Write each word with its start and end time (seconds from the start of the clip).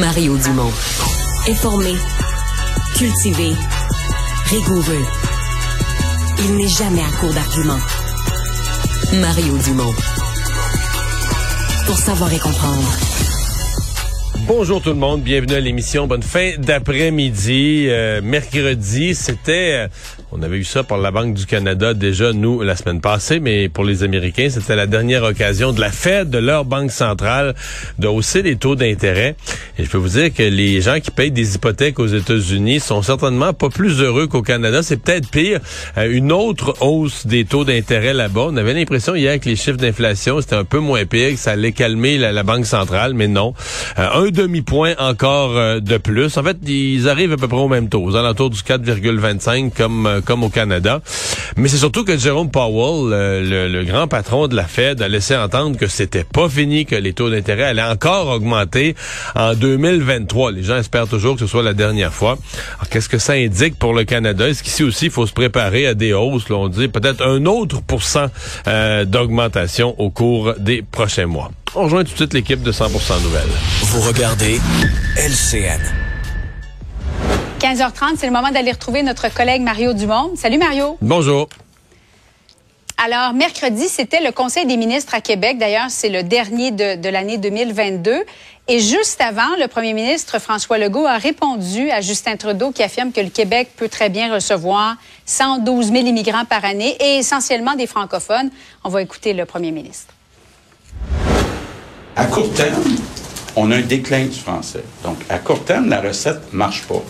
Mario 0.00 0.36
Dumont. 0.38 0.72
Informé, 1.48 1.94
cultivé, 2.96 3.52
rigoureux. 4.46 5.04
Il 6.40 6.56
n'est 6.56 6.68
jamais 6.68 7.00
à 7.00 7.20
court 7.20 7.32
d'arguments. 7.32 7.78
Mario 9.20 9.56
Dumont. 9.58 9.94
Pour 11.86 11.98
savoir 11.98 12.32
et 12.32 12.38
comprendre. 12.38 12.88
Bonjour 14.46 14.82
tout 14.82 14.90
le 14.90 14.96
monde, 14.96 15.22
bienvenue 15.22 15.54
à 15.54 15.60
l'émission. 15.60 16.06
Bonne 16.06 16.22
fin 16.22 16.52
d'après-midi. 16.58 17.86
Euh, 17.88 18.20
mercredi, 18.22 19.14
c'était, 19.14 19.86
euh, 19.86 19.88
on 20.36 20.42
avait 20.42 20.58
eu 20.58 20.64
ça 20.64 20.82
par 20.82 20.98
la 20.98 21.12
Banque 21.12 21.34
du 21.34 21.46
Canada 21.46 21.94
déjà, 21.94 22.32
nous, 22.32 22.60
la 22.62 22.74
semaine 22.74 23.00
passée, 23.00 23.38
mais 23.38 23.68
pour 23.68 23.84
les 23.84 24.02
Américains, 24.02 24.48
c'était 24.50 24.74
la 24.74 24.88
dernière 24.88 25.22
occasion 25.22 25.72
de 25.72 25.80
la 25.80 25.90
Fed, 25.92 26.28
de 26.28 26.38
leur 26.38 26.64
banque 26.64 26.90
centrale, 26.90 27.54
de 28.00 28.08
hausser 28.08 28.42
les 28.42 28.56
taux 28.56 28.74
d'intérêt. 28.74 29.36
Et 29.78 29.84
je 29.84 29.90
peux 29.90 29.96
vous 29.96 30.08
dire 30.08 30.34
que 30.34 30.42
les 30.42 30.80
gens 30.80 30.98
qui 30.98 31.12
payent 31.12 31.30
des 31.30 31.54
hypothèques 31.54 32.00
aux 32.00 32.08
États-Unis 32.08 32.80
sont 32.80 33.00
certainement 33.02 33.52
pas 33.52 33.68
plus 33.68 34.00
heureux 34.00 34.26
qu'au 34.26 34.42
Canada. 34.42 34.82
C'est 34.82 34.96
peut-être 34.96 35.30
pire. 35.30 35.60
Euh, 35.98 36.10
une 36.10 36.32
autre 36.32 36.74
hausse 36.80 37.28
des 37.28 37.44
taux 37.44 37.64
d'intérêt 37.64 38.12
là-bas. 38.12 38.48
On 38.48 38.56
avait 38.56 38.74
l'impression 38.74 39.14
hier 39.14 39.38
que 39.38 39.48
les 39.48 39.56
chiffres 39.56 39.78
d'inflation, 39.78 40.40
c'était 40.40 40.56
un 40.56 40.64
peu 40.64 40.80
moins 40.80 41.04
pire, 41.04 41.30
que 41.30 41.38
ça 41.38 41.52
allait 41.52 41.72
calmer 41.72 42.18
la, 42.18 42.32
la 42.32 42.42
Banque 42.42 42.66
centrale, 42.66 43.14
mais 43.14 43.28
non. 43.28 43.54
un 43.96 44.30
demi-point 44.30 44.94
encore 44.98 45.56
euh, 45.56 45.78
de 45.78 45.96
plus. 45.96 46.36
En 46.36 46.42
fait, 46.42 46.56
ils 46.66 47.08
arrivent 47.08 47.32
à 47.32 47.36
peu 47.36 47.46
près 47.46 47.58
au 47.58 47.68
même 47.68 47.88
taux, 47.88 48.02
aux 48.02 48.16
alentours 48.16 48.50
du 48.50 48.58
4,25 48.58 49.70
comme 49.70 50.06
euh, 50.06 50.20
comme 50.24 50.42
au 50.42 50.48
Canada. 50.48 51.00
Mais 51.56 51.68
c'est 51.68 51.76
surtout 51.76 52.04
que 52.04 52.16
Jerome 52.16 52.50
Powell, 52.50 53.10
le, 53.10 53.68
le, 53.68 53.84
grand 53.84 54.08
patron 54.08 54.48
de 54.48 54.56
la 54.56 54.64
Fed, 54.64 55.02
a 55.02 55.08
laissé 55.08 55.36
entendre 55.36 55.76
que 55.76 55.86
c'était 55.86 56.24
pas 56.24 56.48
fini, 56.48 56.86
que 56.86 56.96
les 56.96 57.12
taux 57.12 57.30
d'intérêt 57.30 57.64
allaient 57.64 57.82
encore 57.82 58.28
augmenter 58.28 58.94
en 59.34 59.54
2023. 59.54 60.52
Les 60.52 60.62
gens 60.62 60.76
espèrent 60.76 61.06
toujours 61.06 61.34
que 61.34 61.40
ce 61.40 61.46
soit 61.46 61.62
la 61.62 61.74
dernière 61.74 62.12
fois. 62.12 62.38
Alors, 62.78 62.88
qu'est-ce 62.88 63.08
que 63.08 63.18
ça 63.18 63.34
indique 63.34 63.78
pour 63.78 63.94
le 63.94 64.04
Canada? 64.04 64.48
Est-ce 64.48 64.62
qu'ici 64.62 64.82
aussi, 64.82 65.06
il 65.06 65.10
faut 65.10 65.26
se 65.26 65.32
préparer 65.32 65.86
à 65.86 65.94
des 65.94 66.12
hausses? 66.12 66.48
Là, 66.48 66.56
on 66.56 66.68
dit 66.68 66.88
peut-être 66.88 67.24
un 67.24 67.44
autre 67.46 67.82
pourcent 67.82 68.26
euh, 68.66 69.04
d'augmentation 69.04 69.94
au 69.98 70.10
cours 70.10 70.54
des 70.58 70.82
prochains 70.82 71.26
mois. 71.26 71.50
On 71.74 71.84
rejoint 71.84 72.04
tout 72.04 72.12
de 72.12 72.16
suite 72.16 72.34
l'équipe 72.34 72.62
de 72.62 72.72
100% 72.72 73.22
Nouvelles. 73.22 73.42
Vous 73.82 74.00
regardez 74.00 74.60
LCN. 75.16 76.03
15h30, 77.64 78.18
c'est 78.18 78.26
le 78.26 78.32
moment 78.32 78.50
d'aller 78.50 78.72
retrouver 78.72 79.02
notre 79.02 79.32
collègue 79.32 79.62
Mario 79.62 79.94
Dumont. 79.94 80.32
Salut 80.36 80.58
Mario. 80.58 80.98
Bonjour. 81.00 81.48
Alors, 83.02 83.32
mercredi, 83.32 83.88
c'était 83.88 84.22
le 84.22 84.32
Conseil 84.32 84.66
des 84.66 84.76
ministres 84.76 85.14
à 85.14 85.22
Québec. 85.22 85.56
D'ailleurs, 85.56 85.86
c'est 85.88 86.10
le 86.10 86.22
dernier 86.22 86.72
de, 86.72 87.00
de 87.00 87.08
l'année 87.08 87.38
2022. 87.38 88.22
Et 88.68 88.80
juste 88.80 89.18
avant, 89.22 89.48
le 89.58 89.66
premier 89.66 89.94
ministre 89.94 90.38
François 90.38 90.76
Legault 90.76 91.06
a 91.06 91.16
répondu 91.16 91.90
à 91.90 92.02
Justin 92.02 92.36
Trudeau 92.36 92.70
qui 92.70 92.82
affirme 92.82 93.12
que 93.12 93.22
le 93.22 93.30
Québec 93.30 93.70
peut 93.78 93.88
très 93.88 94.10
bien 94.10 94.34
recevoir 94.34 94.96
112 95.24 95.90
000 95.90 96.04
immigrants 96.04 96.44
par 96.44 96.66
année 96.66 96.94
et 97.00 97.16
essentiellement 97.16 97.76
des 97.76 97.86
francophones. 97.86 98.50
On 98.84 98.90
va 98.90 99.00
écouter 99.00 99.32
le 99.32 99.46
premier 99.46 99.70
ministre. 99.70 100.12
À 102.14 102.26
court 102.26 102.52
terme, 102.52 102.98
on 103.56 103.70
a 103.70 103.76
un 103.76 103.80
déclin 103.80 104.26
du 104.26 104.38
français. 104.38 104.84
Donc, 105.02 105.16
à 105.30 105.38
court 105.38 105.64
terme, 105.64 105.88
la 105.88 106.02
recette 106.02 106.52
ne 106.52 106.58
marche 106.58 106.82
pas. 106.82 107.02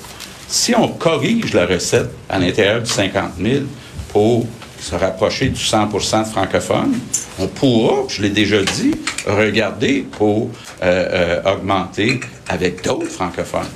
Si 0.49 0.75
on 0.75 0.89
corrige 0.89 1.53
la 1.53 1.67
recette 1.67 2.11
à 2.29 2.39
l'intérieur 2.39 2.83
du 2.83 2.91
50 2.91 3.33
000 3.41 3.65
pour 4.09 4.47
se 4.79 4.95
rapprocher 4.95 5.49
du 5.49 5.61
100 5.61 5.87
de 5.87 5.99
francophones, 5.99 6.99
on 7.39 7.47
pourra, 7.47 8.07
je 8.09 8.23
l'ai 8.23 8.29
déjà 8.29 8.63
dit, 8.63 8.95
regarder 9.27 10.07
pour 10.13 10.51
euh, 10.83 11.41
euh, 11.43 11.53
augmenter 11.55 12.21
avec 12.49 12.85
d'autres 12.85 13.07
francophones. 13.07 13.71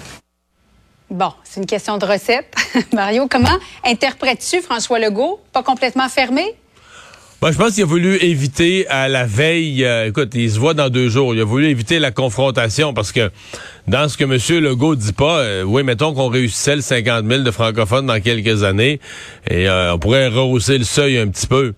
Bon, 1.10 1.32
c'est 1.42 1.60
une 1.60 1.66
question 1.66 1.96
de 1.96 2.04
recette. 2.04 2.54
Mario, 2.92 3.26
comment 3.28 3.58
interprètes-tu 3.84 4.60
François 4.60 4.98
Legault? 4.98 5.40
Pas 5.52 5.62
complètement 5.62 6.08
fermé? 6.08 6.54
Ben, 7.41 7.53
je 7.53 7.56
pense 7.56 7.75
qu'il 7.75 7.84
a 7.84 7.87
voulu 7.87 8.16
éviter 8.16 8.88
à 8.88 9.06
la 9.06 9.25
veille, 9.25 9.84
euh, 9.84 10.09
écoute, 10.09 10.31
il 10.34 10.50
se 10.50 10.59
voit 10.59 10.75
dans 10.75 10.88
deux 10.88 11.09
jours, 11.09 11.37
il 11.37 11.41
a 11.41 11.44
voulu 11.44 11.66
éviter 11.66 12.00
la 12.00 12.10
confrontation 12.10 12.93
parce 12.93 13.12
que 13.12 13.31
dans 13.87 14.09
ce 14.09 14.16
que 14.16 14.25
M. 14.25 14.65
Legault 14.65 14.97
dit 14.97 15.12
pas, 15.12 15.38
euh, 15.38 15.62
oui, 15.62 15.84
mettons 15.84 16.12
qu'on 16.15 16.31
réussissait 16.31 16.75
le 16.75 16.82
50 16.82 17.25
000 17.28 17.43
de 17.44 17.50
francophones 17.53 18.06
dans 18.06 18.21
quelques 18.21 18.65
années 18.65 18.98
et 19.48 19.69
euh, 19.69 19.94
on 19.94 20.00
pourrait 20.00 20.27
rehausser 20.27 20.78
le 20.78 20.84
seuil 20.84 21.16
un 21.16 21.28
petit 21.28 21.47
peu. 21.47 21.75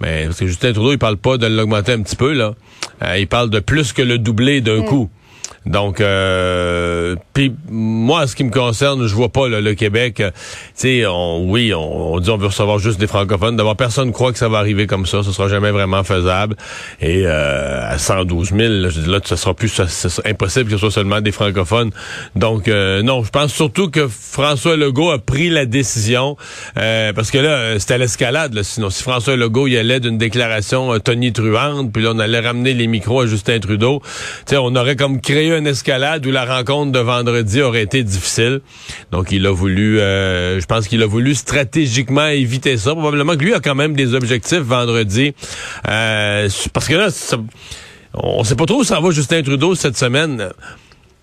Mais 0.00 0.26
parce 0.26 0.38
que 0.38 0.46
Justin 0.46 0.72
Trudeau, 0.72 0.92
il 0.92 0.98
parle 0.98 1.16
pas 1.16 1.38
de 1.38 1.46
l'augmenter 1.48 1.90
un 1.90 2.02
petit 2.02 2.14
peu, 2.14 2.32
là. 2.32 2.54
il 3.18 3.26
parle 3.26 3.50
de 3.50 3.58
plus 3.58 3.92
que 3.92 4.02
le 4.02 4.16
doubler 4.16 4.60
d'un 4.60 4.82
coup. 4.82 5.10
Donc, 5.66 6.00
euh, 6.00 7.16
puis 7.34 7.54
moi, 7.68 8.26
ce 8.26 8.34
qui 8.34 8.44
me 8.44 8.50
concerne, 8.50 9.06
je 9.06 9.14
vois 9.14 9.28
pas 9.28 9.46
le 9.48 9.74
Québec. 9.74 10.20
Euh, 10.20 10.30
tu 10.78 11.04
on, 11.06 11.44
oui, 11.50 11.72
on, 11.74 12.18
dit 12.18 12.30
on 12.30 12.38
veut 12.38 12.46
recevoir 12.46 12.78
juste 12.78 12.98
des 12.98 13.06
francophones. 13.06 13.56
D'abord, 13.56 13.76
personne 13.76 14.08
ne 14.08 14.12
croit 14.12 14.32
que 14.32 14.38
ça 14.38 14.48
va 14.48 14.58
arriver 14.58 14.86
comme 14.86 15.04
ça. 15.04 15.22
Ce 15.22 15.32
sera 15.32 15.48
jamais 15.48 15.70
vraiment 15.70 16.02
faisable. 16.02 16.56
Et 17.00 17.22
euh, 17.26 17.90
à 17.90 17.98
112 17.98 18.48
000, 18.48 18.58
là, 18.58 18.88
je 18.88 19.00
dis 19.00 19.10
là, 19.10 19.20
ce 19.22 19.36
sera 19.36 19.52
plus 19.52 19.68
ça, 19.68 19.84
impossible 20.24 20.66
que 20.66 20.72
ce 20.72 20.78
soit 20.78 20.90
seulement 20.90 21.20
des 21.20 21.32
francophones. 21.32 21.90
Donc, 22.36 22.68
euh, 22.68 23.02
non, 23.02 23.22
je 23.22 23.30
pense 23.30 23.52
surtout 23.52 23.90
que 23.90 24.08
François 24.08 24.76
Legault 24.76 25.10
a 25.10 25.18
pris 25.18 25.50
la 25.50 25.66
décision 25.66 26.36
euh, 26.78 27.12
parce 27.12 27.30
que 27.30 27.38
là, 27.38 27.78
c'était 27.78 27.98
l'escalade. 27.98 28.60
Sinon, 28.62 28.88
si 28.88 29.02
François 29.02 29.36
Legault 29.36 29.66
y 29.66 29.76
allait 29.76 30.00
d'une 30.00 30.18
déclaration 30.18 30.98
Tony 31.00 31.32
Truante, 31.32 31.92
puis 31.92 32.02
là, 32.02 32.12
on 32.14 32.18
allait 32.18 32.40
ramener 32.40 32.72
les 32.72 32.86
micros 32.86 33.20
à 33.20 33.26
Justin 33.26 33.58
Trudeau, 33.60 34.00
tu 34.46 34.56
on 34.56 34.74
aurait 34.74 34.96
comme 34.96 35.20
créé 35.20 35.49
une 35.56 35.66
escalade 35.66 36.26
où 36.26 36.30
la 36.30 36.44
rencontre 36.44 36.92
de 36.92 36.98
vendredi 36.98 37.60
aurait 37.62 37.82
été 37.82 38.02
difficile. 38.02 38.60
Donc, 39.12 39.32
il 39.32 39.46
a 39.46 39.50
voulu, 39.50 40.00
euh, 40.00 40.60
je 40.60 40.66
pense 40.66 40.88
qu'il 40.88 41.02
a 41.02 41.06
voulu 41.06 41.34
stratégiquement 41.34 42.26
éviter 42.26 42.76
ça. 42.76 42.92
Probablement 42.92 43.36
que 43.36 43.44
lui 43.44 43.54
a 43.54 43.60
quand 43.60 43.74
même 43.74 43.94
des 43.94 44.14
objectifs 44.14 44.60
vendredi. 44.60 45.34
Euh, 45.88 46.48
parce 46.72 46.88
que 46.88 46.94
là, 46.94 47.08
on 48.14 48.44
sait 48.44 48.56
pas 48.56 48.66
trop 48.66 48.80
où 48.80 48.84
ça 48.84 49.00
va 49.00 49.10
Justin 49.10 49.42
Trudeau 49.42 49.74
cette 49.74 49.96
semaine 49.96 50.50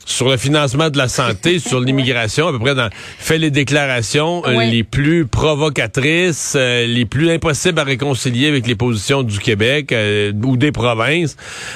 sur 0.07 0.29
le 0.29 0.37
financement 0.37 0.89
de 0.89 0.97
la 0.97 1.09
santé, 1.09 1.59
sur 1.67 1.81
l'immigration, 1.81 2.47
à 2.47 2.51
peu 2.51 2.59
près 2.59 2.73
dans 2.73 2.89
fait 3.19 3.37
les 3.37 3.51
déclarations 3.51 4.41
euh, 4.47 4.63
les 4.63 4.83
plus 4.83 5.27
provocatrices, 5.27 6.53
euh, 6.55 6.87
les 6.87 7.05
plus 7.05 7.29
impossibles 7.29 7.77
à 7.79 7.83
réconcilier 7.83 8.47
avec 8.47 8.65
les 8.67 8.75
positions 8.75 9.21
du 9.21 9.37
Québec 9.39 9.91
euh, 9.91 10.31
ou 10.43 10.55
des 10.55 10.71
provinces. 10.71 11.35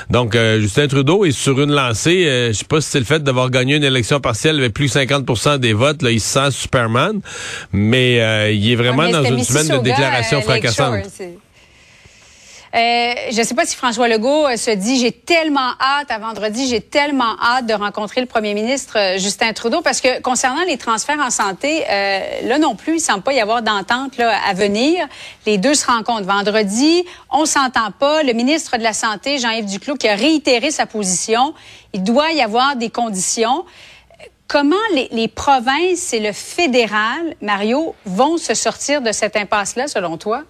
Donc 0.09 0.38
Justin 0.59 0.88
Trudeau 0.88 1.25
est 1.25 1.31
sur 1.31 1.59
une 1.61 1.71
lancée, 1.71 2.23
je 2.47 2.53
sais 2.53 2.65
pas 2.65 2.79
si 2.79 2.89
c'est 2.89 3.00
le 3.00 3.06
fait 3.06 3.21
d'avoir 3.21 3.50
gagné 3.50 3.75
une 3.75 3.83
élection 3.83 4.19
partielle 4.19 4.57
avec 4.57 4.73
plus 4.73 4.85
de 4.85 5.00
50% 5.00 5.57
des 5.57 5.73
votes, 5.73 6.01
là 6.01 6.11
il 6.11 6.21
se 6.21 6.29
sent 6.29 6.51
Superman, 6.51 7.19
mais 7.73 8.56
il 8.56 8.71
est 8.71 8.75
vraiment 8.75 9.09
dans 9.09 9.23
une 9.23 9.44
semaine 9.44 9.79
de 9.79 9.83
déclarations 9.83 10.41
fracassantes. 10.41 11.11
Euh, 12.73 13.13
je 13.31 13.38
ne 13.38 13.44
sais 13.44 13.53
pas 13.53 13.65
si 13.65 13.75
François 13.75 14.07
Legault 14.07 14.47
euh, 14.47 14.56
se 14.56 14.71
dit 14.71 14.97
j'ai 14.97 15.12
tellement 15.12 15.71
hâte 15.81 16.09
à 16.09 16.19
vendredi, 16.19 16.69
j'ai 16.69 16.79
tellement 16.79 17.35
hâte 17.41 17.65
de 17.65 17.73
rencontrer 17.73 18.21
le 18.21 18.27
premier 18.27 18.53
ministre 18.53 18.97
euh, 18.97 19.18
Justin 19.18 19.51
Trudeau 19.51 19.81
parce 19.81 20.00
que 20.00 20.21
concernant 20.21 20.63
les 20.63 20.77
transferts 20.77 21.19
en 21.19 21.29
santé, 21.31 21.83
là 22.44 22.59
non 22.59 22.75
plus, 22.75 22.95
il 22.95 23.00
semble 23.01 23.23
pas 23.23 23.33
y 23.33 23.41
avoir 23.41 23.62
d'entente 23.62 24.15
là 24.18 24.33
à 24.47 24.53
venir. 24.53 25.06
Les 25.45 25.57
deux 25.57 25.73
se 25.73 25.85
rencontrent 25.85 26.25
vendredi, 26.25 27.03
on 27.29 27.45
s'entend 27.45 27.91
pas. 27.91 28.23
Le 28.23 28.31
ministre 28.31 28.77
de 28.77 28.83
la 28.83 28.94
Santé, 28.94 29.38
Jean-Yves 29.38 29.65
Duclos, 29.65 29.95
qui 29.95 30.07
a 30.07 30.15
réitéré 30.15 30.71
sa 30.71 30.85
position, 30.85 31.53
il 31.94 32.03
doit 32.03 32.31
y 32.31 32.41
avoir 32.41 32.77
des 32.77 32.89
conditions. 32.89 33.65
Comment 34.47 34.75
les, 34.94 35.09
les, 35.12 35.27
provinces 35.27 36.13
et 36.13 36.19
le 36.19 36.31
fédéral, 36.31 37.35
Mario, 37.41 37.95
vont 38.06 38.38
se 38.38 38.53
sortir 38.53 39.01
de 39.01 39.12
cette 39.12 39.35
impasse-là, 39.35 39.88
selon 39.88 40.18
toi? 40.18 40.44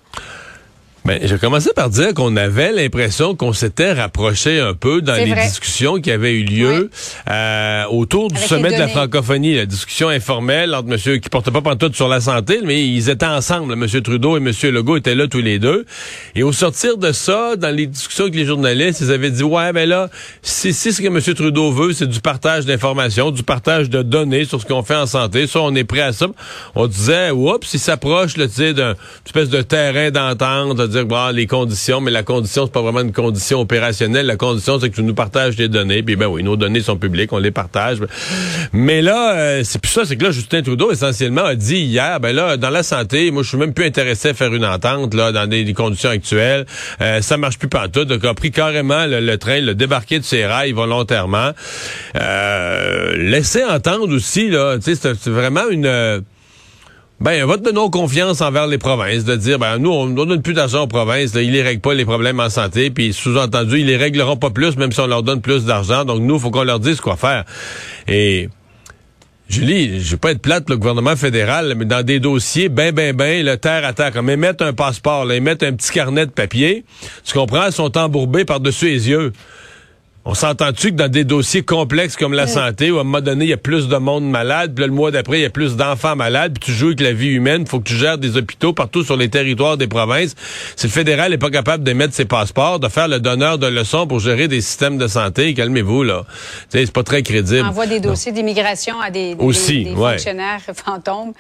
Ben, 1.04 1.20
je 1.24 1.36
commençais 1.36 1.74
par 1.74 1.90
dire 1.90 2.14
qu'on 2.14 2.36
avait 2.36 2.72
l'impression 2.72 3.36
qu'on 3.36 3.54
s'était 3.54 3.92
rapproché 3.92 4.60
un 4.60 4.76
peu 4.76 5.02
dans 5.02 5.16
les 5.16 5.34
discussions 5.34 6.00
qui 6.00 6.12
avaient 6.12 6.34
eu 6.34 6.44
lieu 6.44 6.92
euh, 7.28 7.86
autour 7.90 8.30
du 8.30 8.40
sommet 8.40 8.72
de 8.72 8.78
la 8.78 8.88
francophonie, 8.88 9.56
la 9.56 9.66
discussion 9.66 10.10
informelle 10.10 10.76
entre 10.76 10.90
monsieur 10.90 11.18
qui 11.18 11.30
portait 11.30 11.50
pas 11.50 11.62
pantoute 11.62 11.96
sur 11.96 12.08
la 12.08 12.22
santé, 12.22 12.60
mais 12.64 12.86
ils 12.86 13.10
étaient 13.10 13.26
ensemble, 13.26 13.76
monsieur 13.76 14.02
Trudeau 14.02 14.38
et 14.38 14.40
monsieur 14.40 14.70
Legault 14.70 14.98
étaient 14.98 15.16
là 15.16 15.28
tous 15.28 15.42
les 15.42 15.58
deux. 15.58 15.86
Et 16.36 16.44
au 16.44 16.52
sortir 16.52 16.98
de 16.98 17.12
ça, 17.12 17.56
dans 17.56 17.76
les 17.76 17.88
discussions 17.88 18.26
avec 18.26 18.36
les 18.36 18.46
journalistes, 18.46 19.02
ils 19.02 19.12
avaient 19.12 19.32
dit 19.32 19.44
ouais, 19.44 19.74
ben 19.74 19.90
là, 19.90 20.08
si, 20.44 20.72
si 20.72 20.94
ce 20.94 21.02
que 21.02 21.08
monsieur 21.08 21.34
Trudeau 21.34 21.72
veut, 21.72 21.94
c'est 21.94 22.08
du 22.08 22.22
partage 22.22 22.68
d'informations, 22.68 23.32
du 23.32 23.42
partage 23.42 23.90
de 23.90 24.04
données 24.04 24.46
sur 24.46 24.62
ce 24.62 24.68
qu'on 24.68 24.84
fait 24.84 24.96
en 24.96 25.08
santé, 25.08 25.48
ça 25.48 25.62
on 25.62 25.74
est 25.74 25.84
prêt 25.84 26.02
à 26.02 26.14
ça. 26.14 26.28
On 26.76 26.86
disait 26.86 27.32
oups, 27.32 27.74
il 27.74 27.80
s'approche, 27.80 28.36
tu 28.36 28.48
sais, 28.50 28.74
d'un 28.76 28.94
espèce 29.26 29.50
de 29.50 29.64
terrain 29.64 30.12
d'entente 30.12 30.91
dire 30.92 31.06
bon, 31.06 31.30
les 31.34 31.48
conditions, 31.48 32.02
mais 32.02 32.12
la 32.12 32.24
condition, 32.24 32.66
c'est 32.66 32.72
pas 32.72 32.82
vraiment 32.82 33.02
une 33.02 33.12
condition 33.12 33.60
opérationnelle. 33.60 34.26
La 34.26 34.36
condition, 34.36 34.80
c'est 34.80 34.90
que 34.90 34.96
tu 34.96 35.04
nous 35.04 35.14
partages 35.14 35.56
des 35.56 35.68
données. 35.68 36.04
Puis 36.04 36.16
ben 36.16 36.28
oui, 36.28 36.44
nos 36.44 36.56
données 36.56 36.82
sont 36.82 36.98
publiques, 36.98 37.34
on 37.34 37.40
les 37.40 37.52
partage. 37.52 38.00
Mais 38.74 39.02
là, 39.02 39.36
euh, 39.36 39.62
c'est 39.64 39.82
plus 39.82 39.92
ça, 39.92 40.06
c'est 40.06 40.16
que 40.16 40.24
là, 40.24 40.32
Justin 40.32 40.62
Trudeau, 40.62 40.92
essentiellement, 40.92 41.46
a 41.46 41.56
dit 41.56 41.78
hier, 41.78 42.20
ben 42.20 42.36
là, 42.36 42.58
dans 42.58 42.70
la 42.70 42.84
santé, 42.84 43.32
moi, 43.32 43.44
je 43.44 43.50
suis 43.50 43.58
même 43.58 43.74
plus 43.74 43.86
intéressé 43.86 44.30
à 44.30 44.34
faire 44.34 44.54
une 44.54 44.66
entente, 44.66 45.14
là, 45.14 45.32
dans 45.32 45.48
des, 45.48 45.72
conditions 45.74 46.10
actuelles. 46.10 46.66
Euh, 47.02 47.22
ça 47.22 47.38
marche 47.38 47.58
plus 47.58 47.70
partout. 47.70 48.06
Donc, 48.06 48.24
a 48.26 48.34
pris 48.34 48.52
carrément 48.52 49.06
le, 49.08 49.36
train, 49.38 49.62
le 49.62 49.74
débarqué 49.74 50.20
de 50.20 50.26
ses 50.26 50.46
rails 50.46 50.74
volontairement. 50.74 51.52
Euh, 52.16 53.16
laisser 53.18 53.64
entendre 53.64 54.14
aussi, 54.14 54.50
là, 54.50 54.78
tu 54.78 54.96
sais, 54.96 55.14
c'est 55.16 55.30
vraiment 55.30 55.70
une 55.70 56.24
ben, 57.22 57.40
un 57.40 57.46
vote 57.46 57.62
de 57.62 57.72
non-confiance 57.72 58.42
envers 58.42 58.66
les 58.66 58.80
provinces, 58.80 59.24
de 59.26 59.36
dire, 59.36 59.60
ben, 59.60 59.78
nous, 59.78 59.92
on 59.92 60.08
ne 60.08 60.16
donne 60.16 60.42
plus 60.42 60.56
d'argent 60.56 60.84
aux 60.84 60.88
provinces, 60.88 61.36
là, 61.36 61.44
ils 61.44 61.52
les 61.52 61.62
règlent 61.62 61.82
pas 61.82 61.94
les 61.94 62.04
problèmes 62.04 62.40
en 62.40 62.50
santé, 62.50 62.90
puis 62.90 63.14
sous-entendu, 63.14 63.80
ils 63.80 63.86
les 63.86 63.96
régleront 63.96 64.38
pas 64.38 64.50
plus, 64.50 64.76
même 64.76 64.92
si 64.92 65.00
on 65.02 65.06
leur 65.06 65.22
donne 65.22 65.40
plus 65.40 65.66
d'argent. 65.66 66.04
Donc, 66.04 66.22
nous, 66.22 66.40
faut 66.40 66.50
qu'on 66.50 66.64
leur 66.64 66.80
dise 66.80 67.00
quoi 67.00 67.18
faire. 67.18 67.46
Et, 68.08 68.50
Julie, 69.50 70.02
je 70.02 70.12
vais 70.12 70.18
pas 70.18 70.32
être 70.32 70.42
plate, 70.42 70.68
le 70.68 70.78
gouvernement 70.78 71.16
fédéral, 71.16 71.76
mais 71.78 71.86
dans 71.86 72.04
des 72.04 72.20
dossiers, 72.20 72.70
ben, 72.70 72.92
ben, 72.92 73.16
ben, 73.16 73.46
le 73.46 73.56
terre 73.58 73.86
à 73.86 73.94
terre, 73.94 74.12
comme 74.12 74.30
émettre 74.30 74.64
un 74.64 74.74
passeport, 74.74 75.26
là, 75.26 75.36
émettre 75.36 75.64
un 75.64 75.74
petit 75.74 75.92
carnet 75.92 76.26
de 76.26 76.32
papier, 76.32 76.86
tu 77.24 77.34
comprends, 77.34 77.68
ils 77.68 77.72
sont 77.72 77.98
embourbés 78.00 78.46
par-dessus 78.46 78.86
les 78.86 79.10
yeux. 79.10 79.32
On 80.24 80.36
s'entend-tu 80.36 80.92
que 80.92 80.96
dans 80.96 81.10
des 81.10 81.24
dossiers 81.24 81.64
complexes 81.64 82.16
comme 82.16 82.34
la 82.34 82.46
santé, 82.46 82.92
où 82.92 82.98
à 82.98 83.02
un 83.02 83.04
moment 83.04 83.22
donné, 83.22 83.46
il 83.46 83.48
y 83.50 83.54
a 83.54 83.58
plus 83.58 83.88
de 83.88 83.98
monde 83.98 84.30
malade, 84.30 84.74
puis 84.76 84.86
le 84.86 84.92
mois 84.92 85.10
d'après, 85.10 85.40
il 85.40 85.42
y 85.42 85.46
a 85.46 85.50
plus 85.50 85.76
d'enfants 85.76 86.16
malades, 86.16 86.60
puis 86.60 86.72
tu 86.72 86.78
joues 86.78 86.88
avec 86.88 87.00
la 87.00 87.12
vie 87.12 87.30
humaine, 87.30 87.66
faut 87.66 87.80
que 87.80 87.90
tu 87.90 87.96
gères 87.96 88.20
des 88.20 88.38
hôpitaux 88.38 88.72
partout 88.72 89.04
sur 89.04 89.18
les 89.18 89.30
territoires 89.30 89.78
des 89.78 89.88
provinces. 89.88 90.36
Si 90.76 90.86
le 90.86 90.92
fédéral 90.92 91.32
n'est 91.32 91.40
pas 91.40 91.50
capable 91.50 91.84
d'émettre 91.84 92.14
ses 92.14 92.26
passeports, 92.26 92.80
de 92.80 92.88
faire 92.88 93.08
le 93.08 93.20
donneur 93.20 93.58
de 93.58 93.66
leçons 93.66 94.06
pour 94.06 94.20
gérer 94.20 94.48
des 94.48 94.62
systèmes 94.62 95.00
de 95.00 95.08
santé, 95.08 95.56
calmez-vous, 95.56 96.04
là. 96.04 96.26
C'est 96.70 96.92
pas 96.94 97.04
très 97.04 97.24
crédible. 97.24 97.64
On 97.66 97.70
envoie 97.70 97.88
des 97.88 98.00
dossiers 98.00 98.32
d'immigration 98.32 99.02
à 99.02 99.10
des, 99.10 99.34
des, 99.34 99.96
fonctionnaires 99.96 100.62
fantômes. 100.76 101.34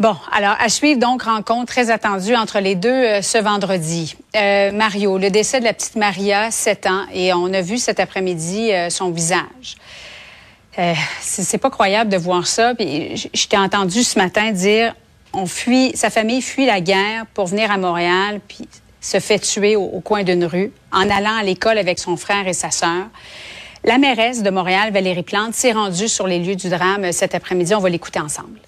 Bon, 0.00 0.16
alors 0.32 0.56
à 0.58 0.70
suivre 0.70 0.98
donc 0.98 1.24
rencontre 1.24 1.66
très 1.66 1.90
attendue 1.90 2.34
entre 2.34 2.58
les 2.58 2.74
deux 2.74 2.88
euh, 2.88 3.20
ce 3.20 3.36
vendredi. 3.36 4.16
Euh, 4.34 4.72
Mario, 4.72 5.18
le 5.18 5.28
décès 5.28 5.60
de 5.60 5.64
la 5.66 5.74
petite 5.74 5.96
Maria, 5.96 6.50
7 6.50 6.86
ans, 6.86 7.04
et 7.12 7.34
on 7.34 7.52
a 7.52 7.60
vu 7.60 7.76
cet 7.76 8.00
après-midi 8.00 8.72
euh, 8.72 8.88
son 8.88 9.10
visage. 9.10 9.76
Euh, 10.78 10.94
c'est 11.20 11.58
pas 11.58 11.68
croyable 11.68 12.10
de 12.10 12.16
voir 12.16 12.46
ça. 12.46 12.74
Puis 12.74 13.28
je 13.34 13.46
t'ai 13.46 13.58
entendu 13.58 14.02
ce 14.02 14.18
matin 14.18 14.52
dire, 14.52 14.94
on 15.34 15.44
fuit, 15.44 15.92
sa 15.94 16.08
famille 16.08 16.40
fuit 16.40 16.64
la 16.64 16.80
guerre 16.80 17.26
pour 17.34 17.48
venir 17.48 17.70
à 17.70 17.76
Montréal, 17.76 18.40
puis 18.48 18.66
se 19.02 19.20
fait 19.20 19.38
tuer 19.38 19.76
au, 19.76 19.82
au 19.82 20.00
coin 20.00 20.22
d'une 20.22 20.46
rue 20.46 20.72
en 20.92 21.10
allant 21.10 21.36
à 21.36 21.42
l'école 21.42 21.76
avec 21.76 21.98
son 21.98 22.16
frère 22.16 22.48
et 22.48 22.54
sa 22.54 22.70
sœur. 22.70 23.04
La 23.84 23.98
mairesse 23.98 24.42
de 24.42 24.48
Montréal, 24.48 24.94
Valérie 24.94 25.24
Plante, 25.24 25.52
s'est 25.52 25.72
rendue 25.72 26.08
sur 26.08 26.26
les 26.26 26.38
lieux 26.38 26.56
du 26.56 26.70
drame 26.70 27.12
cet 27.12 27.34
après-midi. 27.34 27.74
On 27.74 27.80
va 27.80 27.90
l'écouter 27.90 28.20
ensemble 28.20 28.58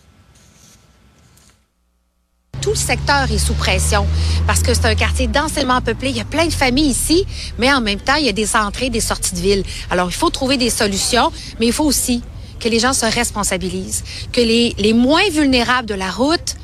tout 2.62 2.70
le 2.70 2.76
secteur 2.76 3.31
est 3.31 3.38
sous 3.38 3.55
pression 3.55 4.06
parce 4.47 4.62
que 4.62 4.73
c'est 4.73 4.87
un 4.87 4.94
quartier 4.94 5.26
densément 5.26 5.81
peuplé. 5.81 6.11
Il 6.11 6.17
y 6.17 6.20
a 6.20 6.25
plein 6.25 6.47
de 6.47 6.53
familles 6.53 6.91
ici, 6.91 7.26
mais 7.59 7.73
en 7.73 7.81
même 7.81 7.99
temps, 7.99 8.14
il 8.14 8.25
y 8.25 8.29
a 8.29 8.32
des 8.32 8.55
entrées, 8.55 8.88
des 8.88 9.00
sorties 9.00 9.35
de 9.35 9.41
ville. 9.41 9.64
Alors, 9.91 10.09
il 10.09 10.14
faut 10.14 10.31
trouver 10.31 10.56
des 10.56 10.70
solutions, 10.70 11.32
mais 11.59 11.67
il 11.67 11.73
faut 11.73 11.85
aussi 11.85 12.23
que 12.61 12.69
les 12.69 12.79
gens 12.79 12.93
se 12.93 13.05
responsabilisent, 13.05 14.05
que 14.32 14.41
les, 14.41 14.75
les 14.79 14.93
moins 14.93 15.29
vulnérables 15.32 15.88
de 15.88 15.94
la 15.94 16.11
route 16.11 16.55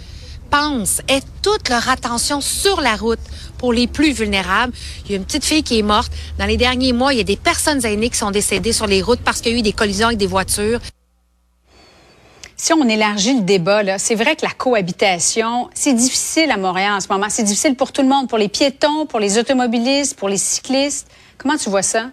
pensent, 0.51 1.03
aient 1.09 1.23
toute 1.43 1.69
leur 1.69 1.89
attention 1.89 2.41
sur 2.41 2.81
la 2.81 2.95
route 2.95 3.19
pour 3.59 3.73
les 3.73 3.89
plus 3.89 4.13
vulnérables. 4.13 4.73
Il 5.05 5.11
y 5.11 5.15
a 5.15 5.17
une 5.17 5.25
petite 5.25 5.45
fille 5.45 5.65
qui 5.65 5.81
est 5.81 5.83
morte. 5.83 6.13
Dans 6.39 6.47
les 6.47 6.57
derniers 6.57 6.93
mois, 6.93 7.13
il 7.13 7.19
y 7.19 7.21
a 7.21 7.25
des 7.25 7.37
personnes 7.37 7.85
aînées 7.85 8.09
qui 8.09 8.19
sont 8.19 8.31
décédées 8.31 8.73
sur 8.73 8.87
les 8.87 9.03
routes 9.03 9.21
parce 9.25 9.41
qu'il 9.41 9.53
y 9.53 9.57
a 9.57 9.59
eu 9.59 9.63
des 9.63 9.73
collisions 9.73 10.07
avec 10.07 10.19
des 10.19 10.29
voitures 10.29 10.79
si 12.61 12.73
on 12.73 12.89
élargit 12.89 13.35
le 13.35 13.43
débat, 13.43 13.99
c'est 13.99 14.17
vrai 14.17 14.35
que 14.35 14.45
la 14.45 14.51
cohabitation, 14.51 15.71
c'est 15.75 15.95
difficile 15.95 16.51
à 16.51 16.57
Montréal 16.57 16.95
en 16.95 17.01
ce 17.01 17.07
moment. 17.09 17.27
C'est 17.31 17.45
difficile 17.45 17.77
pour 17.77 17.93
tout 17.93 18.03
le 18.03 18.09
monde, 18.09 18.29
pour 18.29 18.37
les 18.37 18.49
piétons, 18.49 19.07
pour 19.07 19.21
les 19.21 19.39
automobilistes, 19.39 20.19
pour 20.19 20.29
les 20.29 20.37
cyclistes. 20.37 21.09
Comment 21.39 21.57
tu 21.57 21.71
vois 21.71 21.83
ça? 21.83 22.11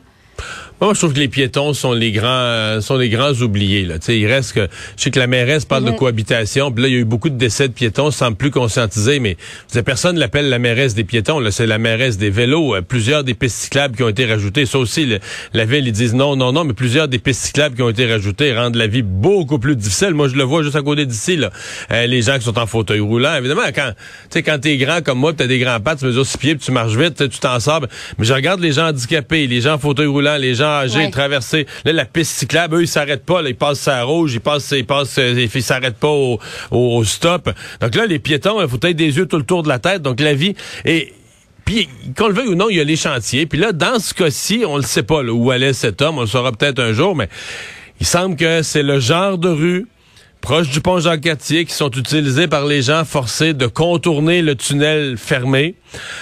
Moi, 0.82 0.94
je 0.94 1.00
trouve 1.00 1.14
que 1.14 1.20
les 1.20 1.30
piétons 1.30 1.74
sont 1.74 1.94
les 1.94 2.12
grands 2.12 2.28
euh, 2.28 2.82
sont 2.82 2.98
les 2.98 3.08
grands 3.08 3.32
oubliés. 3.32 3.86
Là. 3.86 3.96
il 4.10 4.28
reste 4.28 4.52
que 4.52 4.68
je 4.98 5.04
sais 5.04 5.10
que 5.10 5.20
la 5.20 5.28
mairesse 5.28 5.64
parle 5.64 5.86
de 5.86 5.92
mhm. 5.92 5.96
cohabitation. 5.96 6.70
Puis 6.70 6.84
là, 6.84 6.90
il 6.90 6.94
y 6.94 6.98
a 6.98 7.00
eu 7.00 7.06
beaucoup 7.06 7.30
de 7.30 7.38
décès 7.38 7.70
de 7.70 7.74
piétons, 7.74 8.12
semble 8.12 8.36
plus 8.36 8.52
conscientisé, 8.52 9.22
mais 9.22 9.38
personne 9.86 10.20
l'appelle 10.20 10.50
la 10.50 10.60
mairesse 10.60 10.94
des 10.94 11.06
piétons. 11.06 11.40
Là, 11.40 11.52
c'est 11.52 11.66
la 11.66 11.78
mairesse 11.78 12.18
des 12.18 12.30
vélos. 12.30 12.76
Euh, 12.76 12.82
plusieurs 12.82 13.24
des 13.24 13.34
pistes 13.34 13.56
cyclables 13.56 13.96
qui 13.96 14.04
ont 14.04 14.10
été 14.10 14.26
rajoutées. 14.26 14.66
Ça 14.66 14.78
aussi, 14.78 15.18
la 15.54 15.66
ville, 15.66 15.88
ils 15.88 15.94
disent 15.94 16.14
non, 16.14 16.36
non, 16.36 16.52
non, 16.52 16.66
mais 16.66 16.74
plusieurs 16.74 17.08
des 17.08 17.20
pistes 17.20 17.46
cyclables 17.46 17.78
qui 17.78 17.82
ont 17.82 17.90
été 17.90 18.06
rajoutées 18.06 18.54
rendent 18.54 18.76
la 18.76 18.88
vie 18.88 19.02
beaucoup 19.02 19.60
plus 19.60 19.78
difficile. 19.78 20.14
Moi, 20.14 20.28
je 20.28 20.36
le 20.36 20.44
vois 20.44 20.62
juste 20.62 20.76
à 20.76 20.82
côté 20.82 21.06
d'ici. 21.06 21.38
Là. 21.38 21.52
Euh, 21.92 22.06
les 22.06 22.22
gens 22.22 22.38
qui 22.38 22.44
sont 22.44 22.60
en 22.60 22.68
fauteuil 22.68 23.00
roulant, 23.00 23.36
évidemment, 23.36 23.62
quand 23.74 23.92
tu 23.94 24.28
sais, 24.30 24.44
quand 24.44 24.60
t'es 24.60 24.76
grand 24.76 25.02
comme 25.02 25.20
moi, 25.20 25.32
t'as 25.32 25.48
des 25.48 25.60
grands 25.60 25.80
pattes, 25.80 26.00
tu 26.00 26.06
mesures 26.06 26.26
six 26.26 26.38
pieds, 26.38 26.56
puis 26.56 26.66
tu 26.66 26.74
marches 26.74 26.98
vite, 26.98 27.30
tu 27.30 27.40
t'en 27.40 27.62
sors. 27.62 27.80
Mais 28.18 28.26
je 28.26 28.34
regarde 28.34 28.60
les 28.60 28.74
gens 28.74 28.88
handicapés, 28.88 29.48
les 29.48 29.62
gens 29.62 29.76
en 29.76 29.80
fauteuil 29.80 30.08
roulant, 30.08 30.36
les 30.36 30.54
gens 30.54 30.65
âgés, 30.66 31.10
traverser. 31.12 31.66
Là, 31.86 31.94
la 31.94 32.06
piste 32.06 32.38
cyclable, 32.38 32.76
eux, 32.78 32.82
ils 32.84 32.88
s'arrêtent 32.88 33.26
pas. 33.26 33.42
Là, 33.42 33.50
ils 33.50 33.56
passent 33.56 33.88
à 33.88 34.04
rouge, 34.04 34.34
ils 34.34 34.42
passent, 34.42 34.72
ils 34.72 34.86
passent, 34.86 35.18
euh, 35.18 35.48
ils 35.54 35.64
s'arrêtent 35.64 35.98
pas 35.98 36.10
au, 36.10 36.40
au, 36.72 37.04
stop. 37.04 37.50
Donc 37.82 37.96
là, 37.96 38.06
les 38.06 38.20
piétons, 38.20 38.62
il 38.62 38.68
faut 38.68 38.78
être 38.82 38.96
des 38.96 39.18
yeux 39.18 39.28
tout 39.28 39.38
le 39.38 39.44
tour 39.44 39.64
de 39.64 39.70
la 39.70 39.80
tête. 39.80 40.02
Donc 40.02 40.20
la 40.20 40.34
vie 40.34 40.56
et 40.84 41.14
puis, 41.66 41.90
qu'on 42.16 42.28
le 42.28 42.34
veuille 42.36 42.50
ou 42.50 42.56
non, 42.56 42.70
il 42.70 42.78
y 42.78 42.80
a 42.80 42.84
les 42.84 42.96
chantiers. 42.96 43.48
Puis 43.48 43.58
là, 43.58 43.72
dans 43.72 44.00
ce 44.00 44.14
cas-ci, 44.14 44.64
on 44.68 44.78
le 44.78 44.84
sait 44.84 45.02
pas 45.02 45.24
où 45.24 45.50
allait 45.50 45.74
cet 45.74 46.02
homme. 46.04 46.20
On 46.20 46.22
le 46.22 46.28
saura 46.28 46.52
peut-être 46.52 46.80
un 46.80 46.94
jour, 46.94 47.16
mais 47.16 47.28
il 48.00 48.06
semble 48.06 48.36
que 48.36 48.62
c'est 48.62 48.84
le 48.84 49.00
genre 49.00 49.40
de 49.40 49.50
rue 49.50 49.88
proche 50.46 50.70
du 50.70 50.80
pont 50.80 51.00
Jacques-Cartier 51.00 51.66
qui 51.66 51.74
sont 51.74 51.90
utilisés 51.90 52.48
par 52.48 52.68
les 52.68 52.84
gens 52.84 53.04
forcés 53.04 53.56
de 53.56 53.66
contourner 53.66 54.44
le 54.44 54.54
tunnel 54.54 55.18
fermé. 55.18 55.74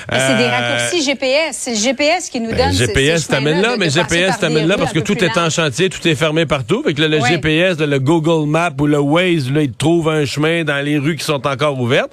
c'est 0.10 0.38
des 0.38 0.44
euh, 0.44 0.50
raccourcis 0.50 1.04
GPS. 1.04 1.50
C'est 1.52 1.72
le 1.72 1.78
GPS 1.78 2.30
qui 2.30 2.40
nous 2.40 2.52
ben, 2.52 2.70
donne 2.70 2.74
GPS 2.74 3.28
t'amène 3.28 3.62
là, 3.62 3.76
mais 3.78 3.90
GPS 3.90 4.40
t'amène 4.40 4.70
là 4.70 4.78
parce 4.78 4.94
que 4.94 5.00
tout 5.00 5.22
est 5.22 5.38
en 5.38 5.50
chantier, 5.50 5.90
tout 5.90 6.08
est 6.08 6.16
fermé 6.16 6.46
partout. 6.46 6.84
Fait 6.84 6.94
que 6.94 7.02
le 7.02 7.20
GPS, 7.20 7.78
le 7.80 8.00
Google 8.00 8.50
Map 8.50 8.72
ou 8.80 8.88
le 8.88 8.98
Waze, 8.98 9.52
là, 9.52 9.62
il 9.62 9.74
trouve 9.74 10.08
un 10.08 10.24
chemin 10.24 10.64
dans 10.64 10.84
les 10.84 10.98
rues 10.98 11.18
qui 11.18 11.26
sont 11.26 11.46
encore 11.46 11.78
ouvertes. 11.78 12.12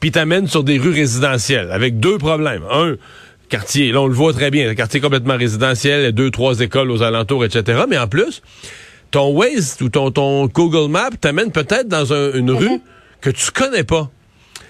Puis 0.00 0.10
t'amène 0.10 0.48
sur 0.48 0.64
des 0.64 0.78
rues 0.78 0.94
résidentielles 0.94 1.70
avec 1.70 2.00
deux 2.00 2.18
problèmes. 2.18 2.64
Un, 2.72 2.96
quartier, 3.48 3.92
là 3.92 4.00
on 4.00 4.08
le 4.08 4.14
voit 4.14 4.32
très 4.32 4.50
bien, 4.50 4.68
un 4.68 4.74
quartier 4.74 5.00
complètement 5.00 5.36
résidentiel, 5.36 6.10
deux, 6.10 6.32
trois 6.32 6.58
écoles 6.58 6.90
aux 6.90 7.04
alentours, 7.04 7.44
etc. 7.44 7.84
Mais 7.88 7.98
en 7.98 8.08
plus, 8.08 8.42
ton 9.16 9.32
Waze 9.32 9.78
ou 9.80 9.88
ton, 9.88 10.10
ton 10.10 10.46
Google 10.46 10.90
Maps 10.90 11.08
t'amène 11.18 11.50
peut-être 11.50 11.88
dans 11.88 12.12
une 12.12 12.50
rue 12.50 12.68
mhm. 12.68 12.80
que 13.22 13.30
tu 13.30 13.50
connais 13.50 13.82
pas. 13.82 14.10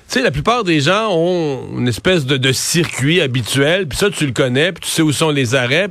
Tu 0.09 0.15
sais, 0.15 0.23
la 0.23 0.31
plupart 0.31 0.63
des 0.63 0.81
gens 0.81 1.09
ont 1.11 1.79
une 1.79 1.89
espèce 1.89 2.27
de, 2.27 2.53
circuit 2.53 3.21
habituel, 3.21 3.89
puis 3.89 3.99
ça, 3.99 4.09
tu 4.09 4.25
le 4.25 4.33
connais, 4.33 4.71
puis 4.71 4.83
tu 4.85 4.91
sais 4.91 5.03
où 5.03 5.11
sont 5.11 5.31
les 5.31 5.57
arrêts. 5.57 5.89